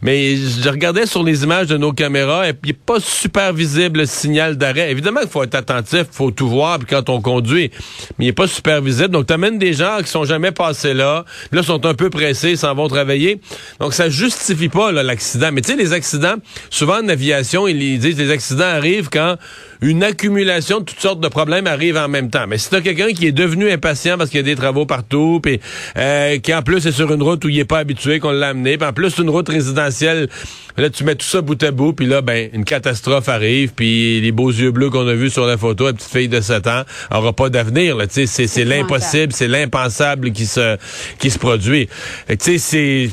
mais 0.00 0.36
je 0.36 0.68
regardais 0.70 1.04
sur 1.04 1.22
les 1.22 1.42
images 1.44 1.66
de 1.66 1.76
nos 1.76 1.92
caméras, 1.92 2.48
et 2.48 2.54
puis 2.54 2.72
pas 2.72 2.98
super 2.98 3.52
visible 3.52 4.00
le 4.00 4.06
signal 4.06 4.56
d'arrêt. 4.56 4.90
Évidemment 4.90 5.20
qu'il 5.20 5.28
faut 5.28 5.42
être 5.42 5.54
attentif, 5.54 6.06
il 6.10 6.16
faut 6.16 6.30
tout 6.30 6.48
voir, 6.48 6.78
puis 6.78 6.86
quand 6.88 7.10
on 7.10 7.20
conduit, 7.20 7.70
mais 8.18 8.24
il 8.24 8.28
est 8.28 8.32
pas 8.32 8.48
super 8.48 8.80
visible. 8.80 9.10
Donc, 9.10 9.26
tu 9.26 9.34
amènes 9.34 9.58
des 9.58 9.74
gens 9.74 9.98
qui 10.02 10.08
sont 10.08 10.24
jamais 10.24 10.52
passés 10.52 10.94
là, 10.94 11.26
là, 11.52 11.62
sont 11.62 11.84
un 11.84 11.94
peu 11.94 12.08
pressés, 12.08 12.56
s'en 12.56 12.74
vont 12.74 12.88
travailler. 12.88 13.38
Donc, 13.80 13.92
ça 13.92 14.08
justifie 14.08 14.70
pas 14.70 14.92
l'accident. 14.92 15.50
Mais 15.52 15.60
tu 15.60 15.72
sais, 15.72 15.76
les 15.76 15.92
accidents, 15.92 16.36
souvent 16.70 17.02
en 17.02 17.08
aviation, 17.08 17.68
ils 17.68 17.98
disent 17.98 18.16
les 18.16 18.30
accidents 18.30 18.64
arrivent 18.64 19.10
quand 19.10 19.36
une 19.82 20.04
accumulation 20.04 20.78
de 20.78 20.84
toutes 20.84 21.00
sortes 21.00 21.20
de 21.20 21.26
problèmes 21.26 21.66
arrive 21.66 21.96
en 21.96 22.08
même 22.08 22.30
temps. 22.30 22.46
Mais 22.48 22.56
si 22.56 22.70
t'as 22.70 22.80
quelqu'un 22.80 23.08
qui 23.08 23.26
est 23.26 23.32
devenu 23.32 23.70
impatient 23.70 24.16
parce 24.16 24.30
qu'il 24.30 24.38
y 24.38 24.40
a 24.40 24.44
des 24.44 24.54
travaux 24.54 24.86
partout, 24.86 25.40
puis 25.42 25.60
euh, 25.98 26.38
qui 26.38 26.54
en 26.54 26.62
plus 26.62 26.86
est 26.86 26.92
sur 26.92 27.12
une 27.12 27.22
route 27.22 27.44
où 27.44 27.48
il 27.48 27.58
est 27.58 27.64
pas 27.64 27.78
habitué, 27.78 28.20
qu'on 28.20 28.30
l'a 28.30 28.50
amené, 28.50 28.78
puis 28.78 28.86
en 28.86 28.92
plus 28.92 29.18
une 29.18 29.28
route 29.28 29.48
résidentielle, 29.48 30.28
là 30.76 30.88
tu 30.88 31.02
mets 31.02 31.16
tout 31.16 31.26
ça 31.26 31.40
bout 31.40 31.60
à 31.64 31.72
bout, 31.72 31.92
puis 31.94 32.06
là 32.06 32.22
ben 32.22 32.48
une 32.52 32.64
catastrophe 32.64 33.28
arrive, 33.28 33.72
puis 33.74 34.20
les 34.20 34.30
beaux 34.30 34.50
yeux 34.50 34.70
bleus 34.70 34.88
qu'on 34.88 35.06
a 35.08 35.14
vus 35.14 35.30
sur 35.30 35.46
la 35.46 35.58
photo, 35.58 35.86
la 35.86 35.94
petite 35.94 36.12
fille 36.12 36.28
de 36.28 36.40
7 36.40 36.66
ans, 36.68 36.82
aura 37.10 37.32
pas 37.32 37.50
d'avenir. 37.50 37.96
Là, 37.96 38.04
c'est 38.08 38.26
c'est 38.26 38.64
l'impossible, 38.64 39.32
c'est 39.32 39.48
l'impensable 39.48 40.30
qui 40.30 40.46
se 40.46 40.76
qui 41.18 41.30
se 41.30 41.40
produit. 41.40 41.88
Tu 42.28 42.36
sais, 42.38 42.58
c'est 42.58 43.10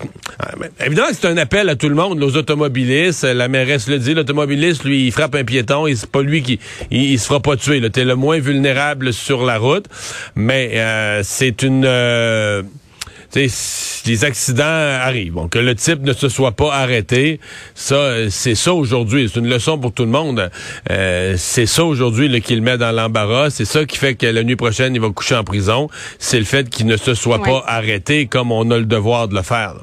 évidemment 0.86 1.08
c'est 1.14 1.28
un 1.28 1.38
appel 1.38 1.68
à 1.70 1.76
tout 1.76 1.90
le 1.90 1.96
monde, 1.96 2.24
aux 2.24 2.38
automobilistes. 2.38 3.24
La 3.24 3.48
mairesse 3.48 3.88
le 3.88 3.98
dit, 3.98 4.14
l'automobiliste 4.14 4.84
lui 4.84 5.08
il 5.08 5.12
frappe 5.12 5.34
un 5.34 5.44
piéton, 5.44 5.86
c'est 5.96 6.12
pas 6.12 6.22
lui 6.22 6.44
qui 6.44 6.59
il, 6.92 7.20
se 7.20 7.28
fera 7.28 7.40
pas 7.40 7.58
tuer. 7.58 7.88
T'es 7.90 8.06
le 8.06 8.16
moins 8.16 8.40
vulnérable 8.40 9.14
sur 9.14 9.46
la 9.46 9.58
route, 9.58 9.86
mais 10.36 10.72
euh, 10.76 11.22
c'est 11.24 11.62
une 11.62 11.86
euh, 11.86 12.64
les 13.36 14.26
accidents 14.26 14.64
arrivent. 14.64 15.34
Bon, 15.34 15.48
que 15.48 15.60
le 15.60 15.76
type 15.76 16.02
ne 16.02 16.14
se 16.14 16.30
soit 16.30 16.54
pas 16.54 16.74
arrêté, 16.74 17.40
ça, 17.76 18.30
c'est 18.30 18.56
ça 18.56 18.74
aujourd'hui. 18.74 19.30
C'est 19.32 19.40
une 19.40 19.48
leçon 19.48 19.78
pour 19.78 19.94
tout 19.94 20.04
le 20.04 20.12
monde. 20.12 20.50
Euh, 20.90 21.36
c'est 21.38 21.66
ça 21.66 21.84
aujourd'hui 21.84 22.42
qu'il 22.42 22.62
met 22.62 22.78
dans 22.78 22.92
l'embarras. 22.92 23.50
C'est 23.50 23.66
ça 23.66 23.86
qui 23.86 23.98
fait 23.98 24.16
que 24.16 24.26
la 24.26 24.44
nuit 24.44 24.56
prochaine, 24.56 24.96
il 24.96 25.02
va 25.02 25.10
coucher 25.10 25.36
en 25.36 25.44
prison. 25.44 25.90
C'est 26.18 26.40
le 26.40 26.46
fait 26.46 26.70
qu'il 26.70 26.88
ne 26.88 26.98
se 26.98 27.14
soit 27.14 27.42
pas 27.42 27.64
arrêté 27.68 28.26
comme 28.26 28.52
on 28.52 28.70
a 28.72 28.78
le 28.78 28.86
devoir 28.86 29.28
de 29.28 29.36
le 29.36 29.44
faire. 29.44 29.76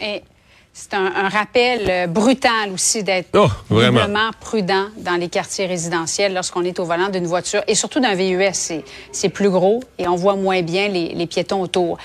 Et 0.00 0.22
c'est 0.80 0.94
un, 0.94 1.28
rappel 1.28 1.90
euh, 1.90 2.06
brutal 2.06 2.70
aussi 2.72 3.02
d'être 3.02 3.30
oh, 3.34 3.48
vraiment 3.68 4.30
prudent 4.40 4.86
dans 4.96 5.16
les 5.16 5.28
quartiers 5.28 5.66
résidentiels 5.66 6.32
lorsqu'on 6.32 6.62
est 6.62 6.78
au 6.78 6.84
volant 6.84 7.08
d'une 7.08 7.26
voiture 7.26 7.62
et 7.66 7.74
surtout 7.74 7.98
d'un 7.98 8.14
VUS. 8.14 8.80
C'est 9.10 9.28
plus 9.28 9.50
gros 9.50 9.82
et 9.98 10.06
on 10.06 10.14
voit 10.14 10.36
moins 10.36 10.62
bien 10.62 10.86
les, 10.86 11.08
les 11.08 11.26
piétons 11.26 11.62
autour. 11.62 11.98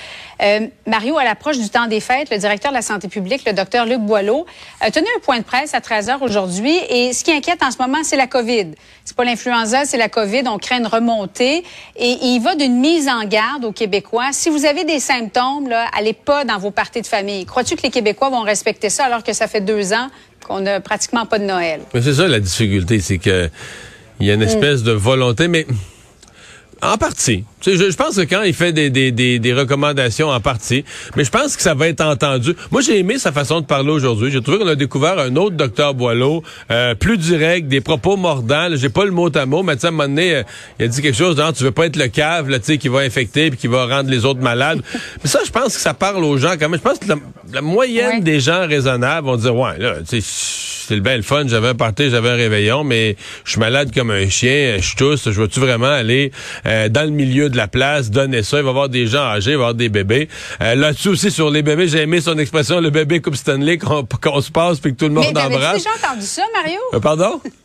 Euh, 0.44 0.68
Mario, 0.86 1.18
à 1.18 1.24
l'approche 1.24 1.58
du 1.58 1.70
temps 1.70 1.88
des 1.88 2.00
fêtes, 2.00 2.30
le 2.30 2.38
directeur 2.38 2.72
de 2.72 2.76
la 2.76 2.82
santé 2.82 3.08
publique, 3.08 3.44
le 3.46 3.54
docteur 3.54 3.86
Luc 3.86 4.00
Boileau, 4.00 4.46
a 4.82 4.92
tenu 4.92 5.06
un 5.16 5.20
point 5.22 5.40
de 5.40 5.44
presse 5.44 5.74
à 5.74 5.80
13 5.80 6.10
heures 6.10 6.22
aujourd'hui 6.22 6.76
et 6.90 7.14
ce 7.14 7.24
qui 7.24 7.32
inquiète 7.32 7.64
en 7.64 7.72
ce 7.72 7.78
moment, 7.78 8.04
c'est 8.04 8.18
la 8.18 8.28
COVID. 8.28 8.72
C'est 9.06 9.16
pas 9.16 9.24
l'influenza, 9.24 9.86
c'est 9.86 9.98
la 9.98 10.10
COVID. 10.10 10.44
On 10.48 10.58
craint 10.58 10.80
une 10.80 10.88
remontée 10.88 11.64
et 11.96 12.18
il 12.22 12.40
va 12.42 12.56
d'une 12.56 12.80
mise 12.80 13.08
en 13.08 13.24
garde 13.26 13.64
aux 13.64 13.72
Québécois. 13.72 14.30
Si 14.34 14.50
vous 14.50 14.66
avez 14.66 14.84
des 14.84 15.00
symptômes, 15.00 15.70
là, 15.70 15.88
allez 15.98 16.14
pas 16.14 16.44
dans 16.44 16.58
vos 16.58 16.72
parties 16.72 17.02
de 17.02 17.08
famille. 17.08 17.46
Crois-tu 17.46 17.76
que 17.76 17.84
les 17.84 17.92
Québécois 17.92 18.30
vont 18.30 18.42
respecter 18.42 18.90
ça 18.90 19.06
alors 19.06 19.24
que 19.24 19.32
ça 19.32 19.48
fait 19.48 19.62
deux 19.62 19.94
ans 19.94 20.10
qu'on 20.46 20.60
n'a 20.60 20.82
pratiquement 20.82 21.26
pas 21.26 21.40
de 21.40 21.46
Noël? 21.46 21.82
c'est 21.94 22.14
ça 22.14 22.28
la 22.28 22.42
difficulté, 22.42 23.00
c'est 23.00 23.18
que 23.18 23.50
il 24.20 24.28
y 24.28 24.32
a 24.32 24.34
une 24.34 24.42
mm. 24.42 24.44
espèce 24.44 24.84
de 24.84 24.92
volonté, 24.92 25.48
mais 25.48 25.66
en 26.82 26.98
partie. 26.98 27.46
Je, 27.66 27.72
je, 27.72 27.96
pense 27.96 28.16
que 28.18 28.22
quand 28.22 28.44
il 28.44 28.54
fait 28.54 28.74
des, 28.74 28.90
des, 28.90 29.12
des, 29.12 29.40
des, 29.40 29.54
recommandations 29.54 30.30
en 30.30 30.40
partie, 30.40 30.84
mais 31.16 31.24
je 31.24 31.32
pense 31.32 31.56
que 31.56 31.62
ça 31.62 31.74
va 31.74 31.88
être 31.88 32.02
entendu. 32.02 32.56
Moi, 32.72 32.82
j'ai 32.82 33.00
aimé 33.00 33.18
sa 33.18 33.32
façon 33.32 33.62
de 33.62 33.66
parler 33.66 33.92
aujourd'hui. 33.92 34.32
J'ai 34.32 34.42
trouvé 34.42 34.60
qu'on 34.60 34.68
a 34.68 34.76
découvert 34.76 35.18
un 35.18 35.36
autre 35.36 35.56
docteur 35.56 35.94
Boileau, 35.94 36.44
euh, 36.72 36.94
plus 36.96 37.18
direct, 37.18 37.68
des 37.68 37.82
propos 37.82 38.18
mordants. 38.18 38.68
J'ai 38.74 38.90
pas 38.90 39.06
le 39.06 39.12
mot 39.12 39.30
à 39.36 39.46
mot, 39.46 39.64
mais 39.64 39.74
à 39.74 39.88
un 39.88 39.92
moment 39.92 40.08
donné, 40.10 40.36
euh, 40.36 40.44
il 40.80 40.86
a 40.86 40.88
dit 40.88 41.02
quelque 41.02 41.18
chose 41.18 41.38
genre, 41.38 41.54
tu 41.54 41.64
veux 41.64 41.72
pas 41.72 41.86
être 41.86 41.96
le 41.96 42.08
cave 42.08 42.50
là, 42.50 42.60
qui 42.60 42.88
va 42.88 43.00
infecter 43.00 43.50
puis 43.50 43.60
qui 43.60 43.68
va 43.68 43.86
rendre 43.86 44.10
les 44.10 44.26
autres 44.26 44.42
malades. 44.42 44.82
mais 45.24 45.30
ça, 45.30 45.40
je 45.46 45.52
pense 45.52 45.76
que 45.76 45.82
ça 45.82 45.94
parle 45.94 46.24
aux 46.24 46.38
gens 46.38 46.54
quand 46.60 46.70
même. 46.70 46.80
Je 46.80 46.90
pense 46.90 47.00
que 47.00 47.08
la, 47.08 47.62
moyenne 47.62 48.22
des 48.22 48.40
gens 48.40 48.68
raisonnables 48.68 49.28
vont 49.28 49.38
dire, 49.38 49.56
ouais, 49.56 49.78
là, 49.78 49.96
tu 50.08 50.22
sais 50.22 50.72
c'est 50.88 50.96
le 50.96 51.02
bel 51.02 51.24
fun, 51.24 51.48
j'avais 51.48 51.70
un 51.70 51.76
party, 51.76 52.10
j'avais 52.10 52.30
un 52.30 52.36
réveillon, 52.36 52.84
mais 52.84 53.16
je 53.46 53.52
suis 53.52 53.60
malade 53.60 53.92
comme 53.94 54.12
un 54.12 54.28
chien, 54.28 54.78
je 54.82 54.96
tousse, 54.96 55.30
je 55.30 55.42
veux-tu 55.42 55.60
vraiment 55.60 55.88
aller 55.88 56.32
euh, 56.66 56.90
dans 56.90 57.04
le 57.04 57.12
milieu 57.12 57.50
de 57.54 57.58
la 57.58 57.68
place, 57.68 58.12
donner 58.12 58.44
ça, 58.44 58.58
il 58.58 58.64
va 58.64 58.68
y 58.68 58.70
avoir 58.70 58.90
des 58.90 59.08
gens 59.08 59.24
âgés, 59.24 59.52
il 59.52 59.58
va 59.58 59.62
y 59.62 59.64
avoir 59.64 59.74
des 59.74 59.90
bébés. 59.90 60.28
Euh, 60.62 60.76
là-dessus 60.76 61.10
aussi, 61.10 61.32
sur 61.32 61.50
les 61.50 61.62
bébés, 61.62 61.88
j'ai 61.88 62.02
aimé 62.02 62.20
son 62.20 62.38
expression, 62.38 62.82
le 62.82 62.90
bébé 62.90 63.22
Coupe 63.22 63.36
Stanley, 63.36 63.78
qu'on 63.78 64.42
se 64.42 64.52
passe 64.52 64.80
puis 64.80 64.94
que 64.94 64.98
tout 64.98 65.08
le 65.08 65.14
monde 65.14 65.38
embrasse. 65.38 65.74
Mais 65.74 65.78
déjà 65.78 65.90
entendu 66.04 66.26
ça, 66.26 66.44
Mario? 66.54 66.80
Euh, 66.94 67.00
pardon? 67.00 67.42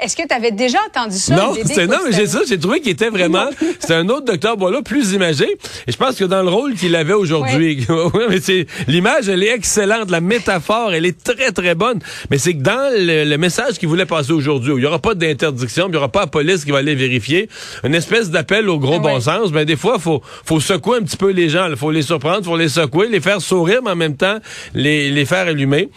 Est-ce 0.00 0.16
que 0.16 0.26
tu 0.26 0.34
avais 0.34 0.50
déjà 0.50 0.78
entendu 0.88 1.16
ça? 1.16 1.34
Non, 1.34 1.54
c'est 1.64 1.86
non, 1.86 1.98
mais 2.04 2.12
j'ai 2.12 2.26
ça, 2.26 2.40
j'ai 2.48 2.58
trouvé 2.58 2.80
qu'il 2.80 2.92
était 2.92 3.08
vraiment, 3.08 3.48
c'est 3.78 3.94
un 3.94 4.08
autre 4.08 4.24
docteur 4.24 4.56
Boileau 4.56 4.82
plus 4.82 5.12
imagé. 5.12 5.46
Et 5.86 5.92
je 5.92 5.96
pense 5.96 6.16
que 6.16 6.24
dans 6.24 6.42
le 6.42 6.48
rôle 6.48 6.74
qu'il 6.74 6.94
avait 6.96 7.12
aujourd'hui, 7.12 7.86
mais 8.28 8.40
c'est 8.40 8.66
l'image, 8.88 9.28
elle 9.28 9.42
est 9.42 9.54
excellente, 9.54 10.10
la 10.10 10.20
métaphore, 10.20 10.92
elle 10.92 11.06
est 11.06 11.22
très 11.22 11.52
très 11.52 11.74
bonne. 11.74 11.98
Mais 12.30 12.38
c'est 12.38 12.54
que 12.54 12.62
dans 12.62 12.90
le, 12.92 13.36
message 13.36 13.78
qu'il 13.78 13.88
voulait 13.88 14.06
passer 14.06 14.32
aujourd'hui, 14.32 14.72
où 14.72 14.78
il 14.78 14.82
n'y 14.82 14.86
aura 14.86 15.00
pas 15.00 15.14
d'interdiction, 15.14 15.86
il 15.88 15.90
n'y 15.90 15.96
aura 15.96 16.08
pas 16.08 16.20
la 16.20 16.26
police 16.26 16.64
qui 16.64 16.70
va 16.70 16.78
aller 16.78 16.94
vérifier, 16.94 17.48
une 17.84 17.94
espèce 17.94 18.30
d'appel 18.30 18.68
au 18.68 18.78
gros 18.78 18.96
ah 18.96 19.00
bon 19.00 19.20
sens. 19.20 19.50
Mais 19.52 19.64
des 19.64 19.76
fois, 19.76 19.98
faut 19.98 20.22
faut 20.44 20.60
secouer 20.60 20.98
un 20.98 21.02
petit 21.02 21.16
peu 21.16 21.30
les 21.30 21.48
gens, 21.48 21.68
il 21.68 21.76
faut 21.76 21.90
les 21.90 22.02
surprendre, 22.02 22.44
faut 22.44 22.56
les 22.56 22.68
secouer, 22.68 23.08
les 23.08 23.20
faire 23.20 23.40
sourire, 23.40 23.80
mais 23.82 23.90
en 23.90 23.96
même 23.96 24.16
temps 24.16 24.38
les 24.74 25.10
les 25.10 25.24
faire 25.24 25.46
allumer. 25.48 25.88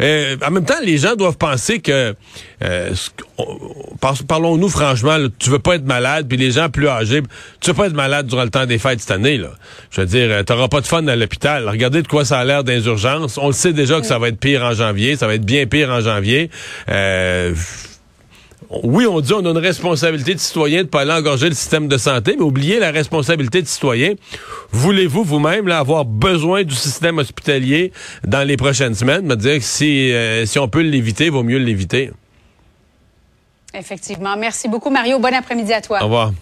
Euh, 0.00 0.36
en 0.46 0.50
même 0.50 0.64
temps, 0.64 0.74
les 0.82 0.98
gens 0.98 1.16
doivent 1.16 1.38
penser 1.38 1.80
que 1.80 2.14
euh, 2.62 2.94
parlons-nous 4.28 4.68
franchement, 4.68 5.16
tu 5.38 5.50
veux 5.50 5.58
pas 5.58 5.76
être 5.76 5.86
malade, 5.86 6.26
puis 6.28 6.36
les 6.36 6.50
gens 6.50 6.68
plus 6.68 6.88
âgés, 6.88 7.22
tu 7.60 7.70
veux 7.70 7.76
pas 7.76 7.86
être 7.86 7.94
malade 7.94 8.26
durant 8.26 8.44
le 8.44 8.50
temps 8.50 8.66
des 8.66 8.78
fêtes 8.78 9.00
cette 9.00 9.10
année. 9.10 9.38
Là. 9.38 9.50
Je 9.90 10.02
veux 10.02 10.06
dire, 10.06 10.28
euh, 10.30 10.42
t'auras 10.42 10.68
pas 10.68 10.80
de 10.80 10.86
fun 10.86 11.06
à 11.06 11.16
l'hôpital. 11.16 11.68
Regardez 11.68 12.02
de 12.02 12.08
quoi 12.08 12.24
ça 12.24 12.38
a 12.38 12.44
l'air 12.44 12.62
les 12.62 12.86
urgences. 12.86 13.38
On 13.38 13.46
le 13.46 13.52
sait 13.52 13.72
déjà 13.72 14.00
que 14.00 14.06
ça 14.06 14.18
va 14.18 14.28
être 14.28 14.38
pire 14.38 14.62
en 14.62 14.72
janvier, 14.74 15.16
ça 15.16 15.26
va 15.26 15.34
être 15.34 15.44
bien 15.44 15.66
pire 15.66 15.90
en 15.90 16.00
janvier. 16.00 16.50
Euh, 16.90 17.54
oui, 18.84 19.04
on 19.06 19.20
dit 19.20 19.32
on 19.32 19.44
a 19.44 19.50
une 19.50 19.58
responsabilité 19.58 20.34
de 20.34 20.38
citoyen 20.38 20.84
de 20.84 20.88
pas 20.88 21.00
aller 21.00 21.12
engorger 21.12 21.48
le 21.48 21.54
système 21.54 21.88
de 21.88 21.96
santé, 21.96 22.36
mais 22.38 22.44
oubliez 22.44 22.78
la 22.78 22.92
responsabilité 22.92 23.62
de 23.62 23.66
citoyen. 23.66 24.14
Voulez-vous 24.70 25.24
vous-même 25.24 25.68
avoir 25.70 26.04
besoin 26.04 26.62
du 26.62 26.74
système 26.74 27.18
hospitalier 27.18 27.90
dans 28.24 28.46
les 28.46 28.56
prochaines 28.56 28.94
semaines? 28.94 29.26
Me 29.26 29.34
dire 29.34 29.56
que 29.56 29.64
si, 29.64 30.12
euh, 30.12 30.46
si 30.46 30.58
on 30.60 30.68
peut 30.68 30.82
l'éviter, 30.82 31.30
vaut 31.30 31.42
mieux 31.42 31.58
l'éviter. 31.58 32.10
Effectivement. 33.74 34.36
Merci 34.36 34.68
beaucoup, 34.68 34.90
Mario. 34.90 35.18
Bon 35.18 35.34
après-midi 35.34 35.72
à 35.72 35.80
toi. 35.80 36.00
Au 36.00 36.04
revoir. 36.04 36.32